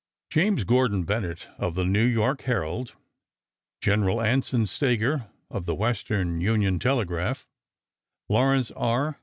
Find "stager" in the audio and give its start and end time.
4.65-5.29